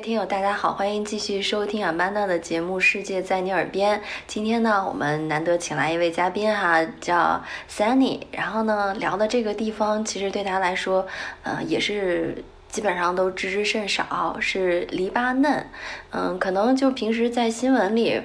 [0.00, 3.98] 听友，大家好，欢迎继续收听阿曼达的节目《世界在你耳边》。
[4.26, 8.22] 今天呢，我们难得请来一位嘉宾哈，叫 Sunny。
[8.30, 11.06] 然后呢，聊的这个地方，其实对他来说，
[11.42, 15.66] 呃，也是基本上都知之甚少，是黎巴嫩。
[16.10, 18.22] 嗯，可能就平时在新闻里，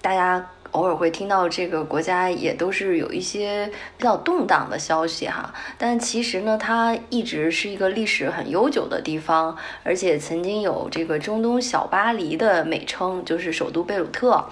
[0.00, 0.50] 大家。
[0.74, 14.44] 偶尔会听到这个国家也都是有一些比较动荡的消息哈，但其实呢，它一直是一个历史很悠久的地方，而且曾经有这个中东小巴黎的美称，就是首都贝鲁特。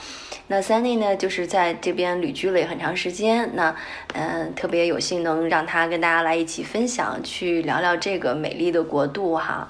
[0.47, 3.75] 那 Sunny 呢，就是在这边旅居了也很长时间，那
[4.15, 9.69] 嗯，特别有幸能让他跟大家来一起分享，去聊聊这个美丽的国度哈。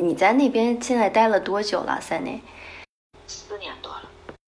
[0.00, 2.40] 你在那边现在待了多久了，Sunny？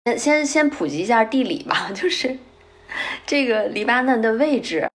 [0.05, 2.37] 先先先普及一下地理吧， 就是
[3.25, 4.87] 这个黎巴嫩的位置。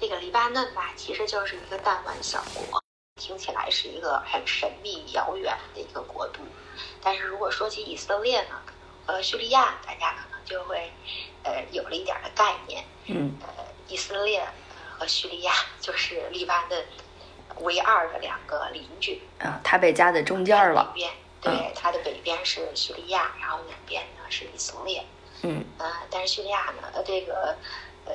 [0.00, 2.82] 这个黎巴嫩吧，其实就是一个弹丸小国，
[3.20, 6.40] 听起来是一个很神秘遥远的一个国度。
[7.02, 8.62] 但是如果说起以色列呢，
[9.04, 10.90] 呃，叙利亚，大家可能就会
[11.42, 12.82] 呃有了一点的概念。
[13.08, 13.36] 嗯。
[13.42, 14.42] 呃，以色列
[14.98, 16.82] 和叙利亚 就是黎巴嫩
[17.60, 19.20] 唯二的两个邻居。
[19.38, 20.92] 啊，它被夹在中间了。
[20.94, 21.12] 边。
[21.42, 25.04] 对，它的北边是叙利亚，然后南边呢是以色列。
[25.42, 27.56] 嗯，呃，但是叙利亚呢，呃，这个，
[28.06, 28.14] 呃，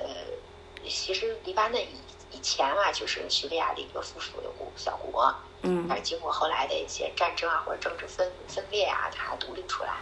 [0.88, 1.96] 其实黎巴嫩以
[2.32, 5.34] 以前啊，就是叙利亚的一个附属的国小国。
[5.62, 9.94] 嗯，但是经过后来的一些战争啊或者政治分分裂啊，它独立出来。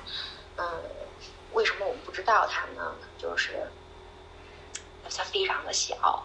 [0.57, 0.65] 嗯，
[1.53, 2.95] 为什么我们不知道它呢？
[3.17, 3.69] 就是
[5.09, 6.23] 它非常的小。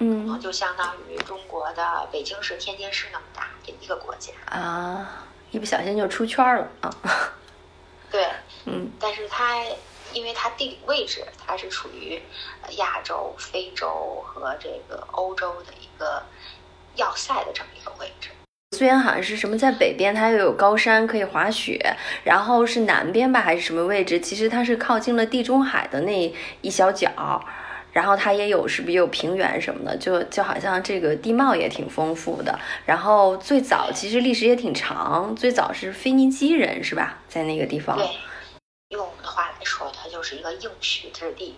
[0.00, 4.32] 嗯，就相当于中国的北京市、天津市那么大的一个国家。
[4.46, 5.20] 啊。
[5.52, 6.90] 一不小心就出圈了啊！
[8.14, 8.24] 对，
[8.66, 9.60] 嗯，但是它
[10.12, 12.22] 因为它地理位置，它是处于
[12.76, 16.22] 亚洲、非洲和这个欧洲的一个
[16.94, 18.28] 要塞的这么一个位置。
[18.76, 24.20] 虽然好像是什么在北边，它又有高山可以滑雪，然后是南边吧，还是什么位置？
[24.20, 27.44] 其实它是靠近了地中海的那一小角。
[27.94, 29.96] 然后它也有，是不是也有平原什么的？
[29.96, 32.58] 就就好像这个地貌也挺丰富的。
[32.84, 37.22] 然后最早其实历史也挺长，最早是腓尼基人是吧？
[37.28, 37.96] 在那个地方。
[37.96, 38.18] 对，
[38.88, 41.56] 用我们的话来说，它就是一个应许之地。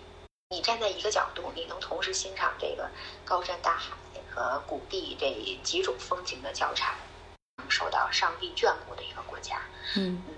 [0.51, 2.87] 你站在一个角度，你能同时欣赏这个
[3.25, 3.91] 高山大海
[4.29, 6.93] 和谷地这几种风景的交叉，
[7.67, 9.59] 受到上帝眷顾的一个国家。
[9.95, 10.33] 嗯嗯，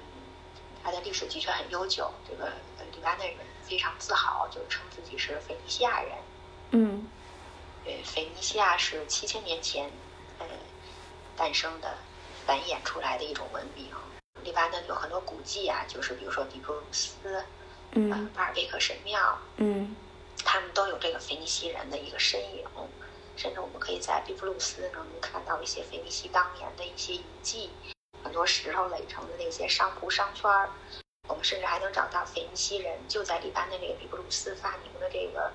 [0.81, 2.09] 它的历史的确很悠久。
[2.25, 2.49] 这个
[2.95, 3.35] 黎巴嫩人。
[3.69, 6.17] 非常自豪，就称自己是腓尼西亚人。
[6.71, 7.07] 嗯，
[7.83, 9.91] 对，腓尼西亚是七千年前
[10.39, 10.45] 呃
[11.37, 11.95] 诞生的、
[12.47, 13.85] 繁衍出来的一种文明。
[14.43, 17.43] 黎巴嫩有很多古迹啊，就是比如说比布鲁斯，
[17.91, 19.95] 嗯，巴尔贝克神庙，嗯，
[20.43, 22.65] 他们都有这个腓尼西人的一个身影。
[23.35, 27.69] 甚至我们可以在比布鲁斯能看到一些腓尼西当年的一些遗迹，
[28.21, 30.69] 很多石头垒成的那些商铺商圈儿。
[31.29, 35.49] 我们甚至还能找到腓尼西人就在黎巴嫩这个比布鲁斯发明的这个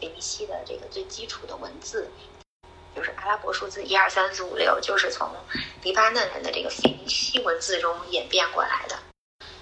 [0.00, 2.08] 腓尼西的这个最基础的文字，
[2.94, 5.28] 就是阿拉伯数字一二三四五六，就是从
[5.82, 8.96] 黎巴嫩人的这个腓尼西文字中演变过来的。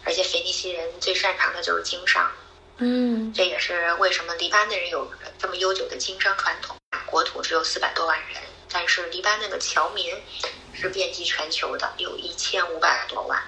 [0.04, 2.30] 而且腓尼西人最擅长的就是经商，
[2.76, 6.76] 嗯，这也是为什么黎巴嫩人有这么悠久的经商传统。
[7.06, 10.14] 国土只有四百多万人，但是黎巴嫩的侨民
[10.72, 13.42] 是遍及全球的，有一千五百多万，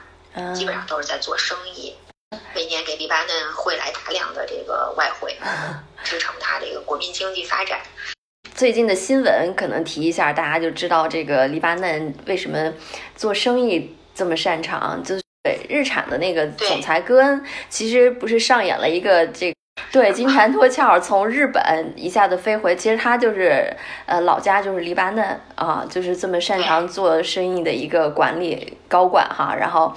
[0.54, 1.94] 基本上都是在做生意。
[2.54, 5.36] 每年给黎巴嫩汇来大量的这个外汇，
[6.02, 7.78] 支撑它这个国民经济发展。
[8.54, 12.72] 最近的新闻可能提一下，大家就知道这个黎巴嫩为什么
[13.14, 15.02] 做生意这么擅长。
[15.04, 19.54] 就是对日产的那个总裁戈恩，其实不是上演了一个这
[19.92, 23.70] 对金蝉脱壳，从日本一下子飞回，其实他就是
[24.06, 29.94] 呃老家就是黎巴嫩啊，就是这么擅长做生意的一个管理高管哈，然后。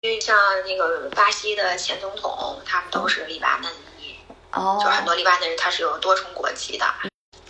[0.00, 4.14] 因为像那个巴西的前总统，他们都是黎巴嫩裔，
[4.52, 6.86] 哦，就很多黎巴嫩人他是有多重国籍的。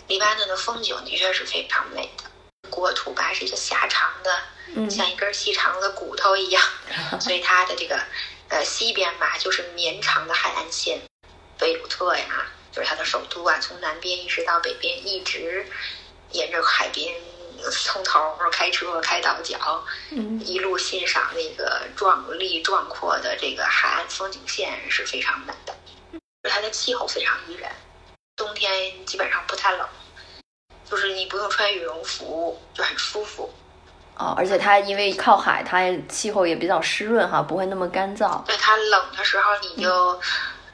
[0.07, 6.63] 黎巴嫩的风景的确是非常美的，国土吧是一个狭长的，像一根细长的骨头一样，
[7.21, 8.01] 所以它的这个
[8.47, 10.99] 呃西边吧就是绵长的海岸线，
[11.59, 15.67] 贝鲁特呀就是它的首都啊，从南边一直到北边，一直
[16.31, 17.15] 沿着海边。
[17.71, 19.83] 从头开车开到脚，
[20.43, 25.75] 一路欣赏那个壮丽壮阔的这个海岸风景线是非常美的。
[26.49, 27.69] 它的气候非常宜人，
[28.35, 29.87] 冬天基本上不太冷，
[30.89, 33.53] 就是你不用穿羽绒服就很舒服。
[34.15, 38.43] 哦，而且它因为靠海，它气候也比较湿润哈，不会那么干燥。
[38.45, 40.19] 对它冷的时候，你就、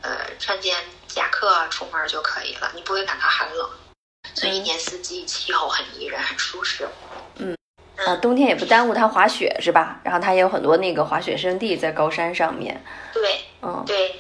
[0.02, 3.70] 呃穿件夹克出门就可以了，你不会感到寒冷。
[4.36, 6.88] 所以一年四季气候很宜人，很舒适。
[7.38, 7.58] 嗯
[7.96, 10.00] 啊，冬天也不耽误它滑雪是吧？
[10.04, 12.84] 然后它也有很多那个滑雪胜地在高山上面。
[13.14, 14.16] 对嗯对，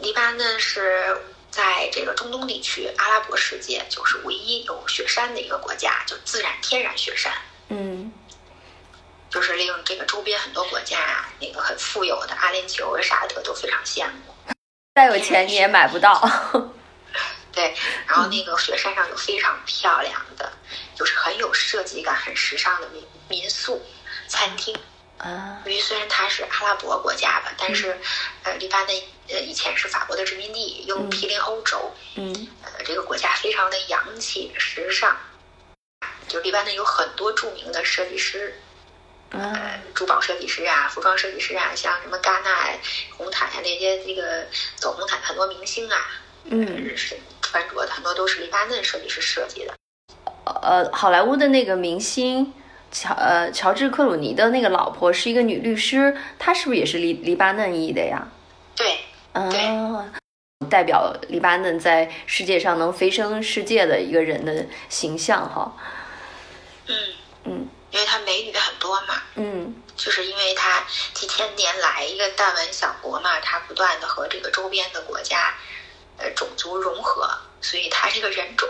[0.00, 1.16] 黎巴嫩是
[1.50, 7.32] 在这个中东地区阿拉伯世界就是唯一有雪山的一个国家，就自然天然雪山。
[7.68, 8.12] 嗯
[9.30, 14.52] 就是令这个周边很多国家啊，那个很富有的阿联酋、沙特都非常羡慕。
[14.96, 16.20] 再有钱你也买不到。
[17.60, 17.74] 对，
[18.06, 20.50] 然后那个雪山上有非常漂亮的，
[20.94, 23.82] 就是很有设计感、很时尚的民民宿、
[24.28, 24.74] 餐厅。
[25.18, 27.98] 啊，因为虽然它是阿拉伯国家吧，但是，
[28.42, 31.10] 呃，黎巴嫩呃以前是法国的殖民地，又嗯。
[31.10, 32.48] 毗邻欧洲，嗯。
[32.62, 35.14] 呃，这个国家非常的洋气时尚。
[36.26, 38.58] 就黎巴嫩有很多著名的设计师，
[39.32, 39.36] 啊。
[39.36, 42.78] 呃，珠宝设计师啊，服装设计师啊，像什么戛纳呀、
[43.18, 44.46] 红毯呀那些，这个
[44.76, 45.98] 走红毯很多明星啊，
[46.44, 49.74] 嗯，是穿着的很多都是黎巴嫩设计师设计的。
[50.62, 52.52] 呃，好莱坞的那个明星
[52.92, 58.28] 乔呃乔治克鲁尼的那个老婆是一个女律师，她是不是也是黎黎巴嫩裔的呀？
[58.76, 59.00] 对，
[59.32, 60.12] 嗯，
[60.70, 65.76] 代表黎巴嫩在世界上能飞升世界的一个人的形象哈。
[66.86, 66.96] 嗯
[67.44, 75.54] 嗯因为它美女很多嘛，嗯就是因为它几千年来一个弹丸小国嘛，它不断的和这个周边的国家，
[76.20, 77.28] 呃，种族融合，
[77.60, 78.68] 所以它这个人种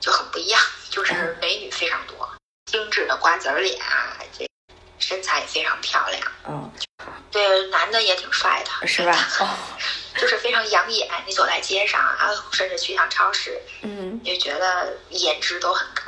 [0.00, 0.60] 就很不一样，
[0.90, 2.28] 就是美女非常多，
[2.66, 4.46] 精致的瓜子脸啊，这
[4.98, 6.72] 身材也非常漂亮，嗯，
[7.30, 9.12] 对，男的也挺帅的，是吧？
[9.40, 9.48] 哦，
[10.16, 11.08] 就是非常养眼。
[11.26, 16.01] 你走在街上啊，甚至去趟超市，嗯，你就觉得颜值都很高。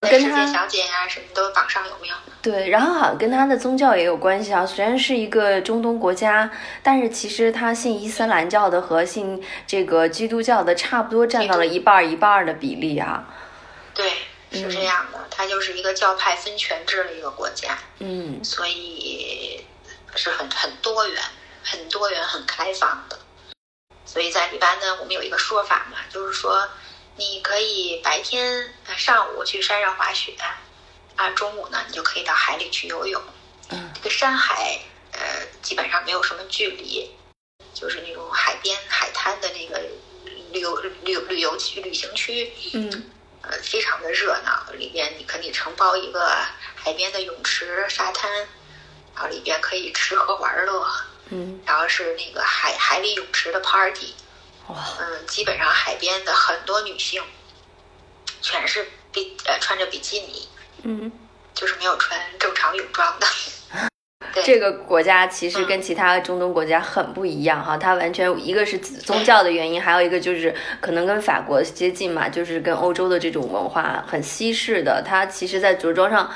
[0.00, 2.12] 在跟他世界小姐呀、什么都榜上有名。
[2.40, 4.64] 对，然后好像跟他的宗教也有关系啊。
[4.64, 6.48] 虽然是一个中东国家，
[6.82, 13.26] 但是其实他信伊斯兰教的和信这个基督教的差不多占到了一半儿一半儿的比例啊。
[13.92, 14.12] 对，
[14.52, 19.64] 是这样的，它就是一个教派分权制的一个国家，嗯所以
[20.14, 21.20] 是很很多元、
[21.64, 23.18] 很多元、很开放的。
[24.06, 26.66] 所以在黎巴嫩，我们有一个说法嘛，就是说，
[27.18, 30.34] 你可以白天呃上午去山上滑雪，
[31.16, 33.20] 啊，中午呢你就可以到海里去游泳。
[33.70, 33.90] 嗯。
[33.94, 34.80] 这个山海
[35.12, 37.10] 呃基本上没有什么距离，
[37.74, 39.82] 就是那种海边海滩的那个
[40.52, 43.10] 旅游旅游旅游区旅行区，嗯。
[43.40, 46.28] 呃，非常的热闹，里边你可以承包一个
[46.74, 48.30] 海边的泳池、沙滩，
[49.14, 50.84] 然后里边可以吃喝玩乐，
[51.30, 54.12] 嗯，然后是那个海海里泳池的 party，
[54.68, 57.22] 哇，嗯，基本上海边的很多女性
[58.40, 60.48] 全是比呃穿着比基尼，
[60.82, 61.10] 嗯，
[61.54, 63.26] 就是没有穿正常泳装的。
[64.32, 64.42] 对。
[64.44, 76.30] 这个国家其实跟其他中东国家很不一样哈，它完全一个是宗教的原因，还有一个就是可能跟法国接近嘛，就是跟欧洲的这种文化很西式的，它其实在着装上，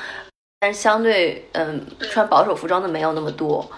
[0.59, 1.85] 但是相对嗯。
[2.11, 3.69] 穿保守服装的没有那么多，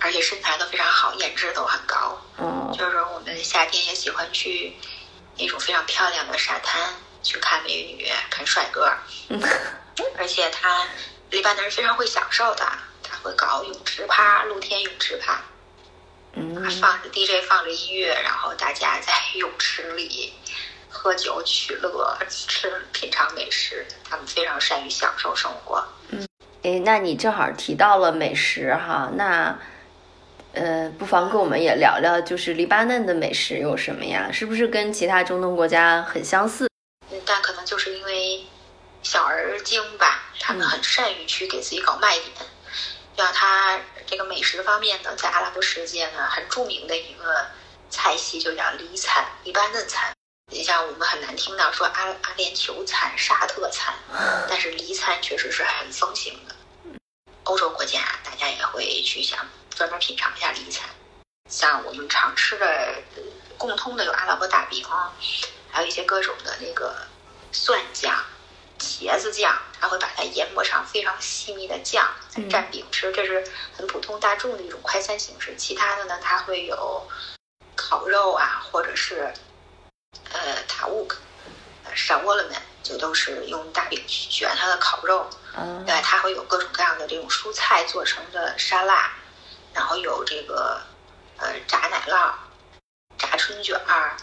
[0.00, 2.20] 而且身材都非常好，颜值都很高。
[2.38, 4.76] 嗯就是我们夏天也喜欢去
[5.36, 6.80] 那种非常漂亮的沙滩
[7.22, 8.92] 去看美女、看帅哥。
[9.28, 9.40] 嗯
[10.16, 10.86] 而且他
[11.30, 12.64] 黎巴嫩人非常会享受的，
[13.02, 15.40] 他会搞泳池趴、露天泳池趴，
[16.34, 20.32] 嗯放着 DJ 放着音乐，然后大家在泳池里
[20.88, 23.84] 喝酒取乐、吃品尝美食。
[24.08, 25.84] 他们非常善于享受生活。
[26.10, 26.26] 嗯
[26.62, 29.58] 诶，那你正好提到了美食哈，那
[30.58, 34.28] 呃，不妨跟我们也聊聊，就是黎巴嫩的美食有什么呀？
[34.32, 36.68] 是不是跟其他中东国家很相似？
[37.10, 38.44] 嗯但可能就是因为
[39.02, 42.32] 小而精吧，他们很善于去给自己搞卖点。
[43.16, 47.46] 像他这个美食方面呢，在阿拉伯世界呢，很著名的一个
[47.88, 50.12] 菜系就叫黎餐，黎巴嫩餐。
[50.50, 53.94] 你像我们很难听到说阿阿联酋餐、沙特餐，
[54.48, 56.54] 但是黎餐确实是很风行的。
[57.44, 59.38] 欧洲国家大家也会去想
[59.78, 60.88] 专门品尝一下黎餐，
[61.48, 62.66] 像我们常吃的
[63.14, 63.22] 呃
[63.56, 64.84] 共通的有阿拉伯大饼，
[65.70, 66.96] 还有一些各种的那个
[67.52, 68.12] 蒜酱、
[68.76, 75.54] 茄子酱，它会把它研磨成非常细密的酱，再蘸饼吃，这是很普通大众的一种快餐形式。
[75.56, 77.08] 其他的呢，它会有
[77.76, 79.32] 烤肉啊，或者是
[80.32, 81.18] 呃塔乌克、
[81.84, 85.30] 呃沙窝了们，就都是用大饼去卷它的烤肉。
[85.56, 89.10] 嗯对，它会有各种各样的这种蔬菜做成的沙拉，
[89.78, 90.80] 然后有这个
[91.36, 92.32] 呃炸奶酪、
[93.16, 94.16] 炸春卷儿。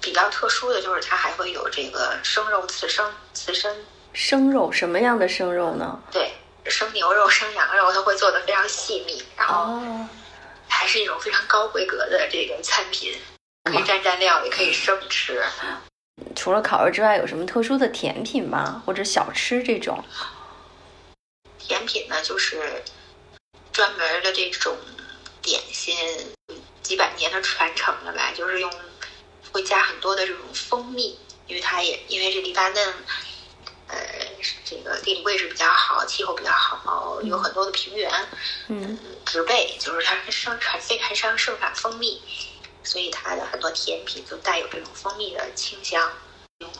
[0.00, 3.84] 比较特殊的就是它还会有这个生肉刺身、刺身，
[4.14, 6.00] 生肉什么样的生肉呢？
[6.10, 6.32] 对，
[6.64, 10.08] 生牛肉、生羊肉，它会做的非常细密，然后哦，
[10.66, 13.16] 还是一种非常高规格的这个餐品，
[13.64, 15.44] 可以蘸蘸料，也可以生吃。
[16.34, 18.82] 除了烤肉之外，有什么特殊的甜品吗？
[18.84, 20.02] 或者小吃这种？
[21.58, 22.82] 甜品呢，就是
[23.82, 24.78] 专门的这种
[25.42, 25.96] 点心，
[26.84, 28.72] 几百年的传承了吧，就是用
[29.50, 32.94] 会加很多的这种蜂蜜，因为它也因为这黎巴嫩，
[33.88, 33.98] 呃，
[34.64, 38.08] 这个地理位置比较好，气候比较好，有很多的平原，
[38.68, 38.96] 嗯
[39.26, 42.22] 植被，就是它生产非常盛盛产蜂蜜，
[42.84, 46.08] 所以它的很多甜品就带有这种蜂蜜的清香。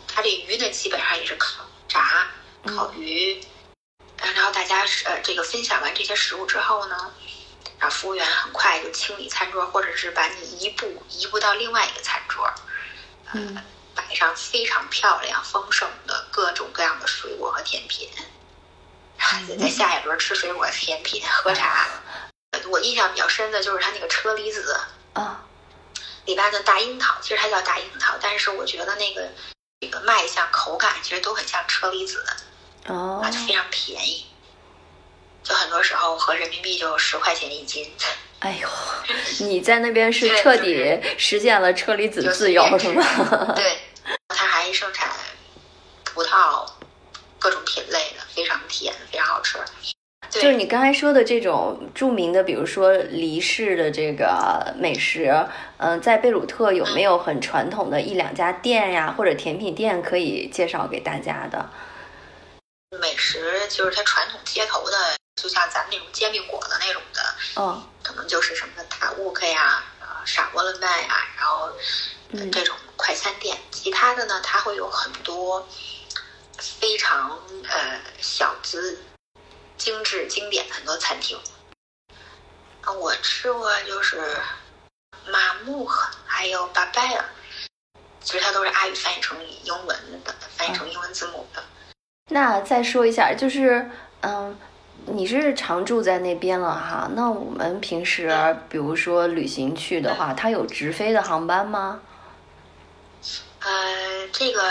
[0.07, 2.31] 它这鱼呢，基本上也是烤、炸、
[2.65, 3.41] 烤鱼。
[3.41, 3.49] 呃
[4.35, 7.12] 然后大家是呃这个分享完这些食物之后呢，
[7.79, 12.49] 然后服务员很快就清理餐桌，或者是把你移步移步到另外一个餐桌，
[13.35, 13.62] 嗯
[13.95, 18.09] 摆上非常漂亮、丰盛的各种各样的水果和甜品。
[18.17, 21.87] 嗯在下一轮吃水果、甜品、喝茶。
[22.69, 24.79] 我印象比较深的就是它那个车厘子，
[25.14, 25.43] 啊
[26.26, 29.29] 里边的大樱桃，其实它叫大樱桃，但是我觉得那个
[29.81, 32.25] 这个卖相、口感其实都很像车厘子，
[32.89, 34.27] 哦啊，就非常便宜，
[35.43, 37.87] 就很多时候合人民币就十块钱一斤。
[38.41, 38.69] 哎呦，
[39.47, 43.53] 你在那边是彻底实现了车厘子自由随是便吗？
[43.55, 43.79] 对，
[44.29, 45.09] 它还盛产
[46.05, 46.67] 葡萄，
[47.39, 49.59] 各种品类的，非常甜，非常好吃。
[50.29, 55.47] 就是你刚才说的这种著名的，比如说黎氏的这个美食，
[55.77, 61.71] 嗯、在贝鲁特有没有很传统的一两家店呀，或者甜品店可以介绍给大家的？
[62.99, 71.67] 美食就是它传统街头的，就像咱们那种煎饼果子那种的，哦，可能就是什么塔乌克呀、啊傻波伦麦呀，然后
[72.33, 73.59] 呃嗯这种快餐店。
[73.73, 75.67] 其他的呢，它会有很多
[76.59, 79.03] 非常呃小资、
[79.77, 81.41] 精致、经典的很多餐厅。
[82.83, 84.39] 啊，我吃过就是
[85.27, 85.85] 马木
[86.27, 87.25] 还有巴拜尔，
[88.21, 91.65] 其实它都是阿语翻译成英文的，翻译成英文字母的。
[92.33, 93.91] 那再说一下，就是
[94.23, 94.59] 嗯，
[95.07, 97.11] 你是常住在那边了哈？
[97.15, 102.01] 那我们平时比如说旅行去的话，它有直飞的航班吗？
[103.61, 104.62] 呃，这个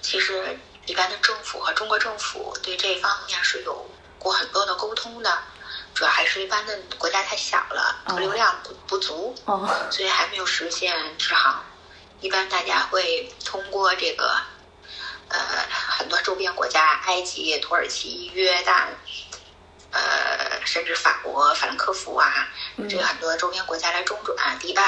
[0.00, 3.86] 其实一般的政府和中国政府对这方面是有
[4.18, 5.30] 过很多的沟通的，
[5.94, 11.62] 主要还是一般的国家太小了，客流量不不足，哦，所以还没有实现直航。
[12.20, 14.34] 一般大家会通过这个，
[15.28, 15.38] 呃，
[15.70, 18.86] 很多周边国家，埃及、土耳其、约旦，
[19.90, 22.48] 呃，甚至法国、法兰克福啊，
[22.88, 24.82] 这个很多周边国家来中转、迪拜。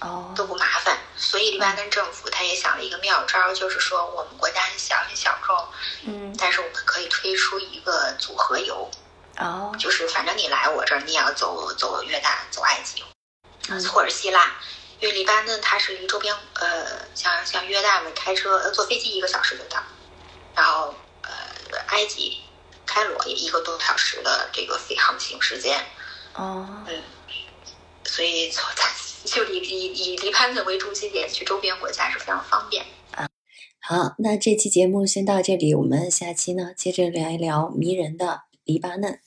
[0.00, 5.56] 哦，都不麻烦，所以黎巴嫩政府他也想了一个妙招，就是说我们国家很小很小众，
[6.04, 8.90] 嗯，但是我们可以推出一个组合游，
[9.38, 13.02] 哦，就是反正你来我这儿，你也要走走约旦、走埃及，
[13.70, 13.82] 嗯。
[13.88, 14.52] 或者希腊，
[15.00, 19.82] 因为黎巴嫩它是离周边呃像像约旦嘛，开车呃坐飞机一个小时就到，
[20.54, 22.38] 然后呃埃及
[22.86, 25.78] 开罗也一个多小时的这个飞航行时间，
[26.34, 27.02] 哦，嗯
[28.04, 28.90] 所以从它
[29.24, 32.84] 就以以以黎巴嫩为中心点去周边国家是非常方便。
[33.86, 39.20] 好，那这期节目先到这里，我们下期呢接着聊一聊迷人的黎巴嫩。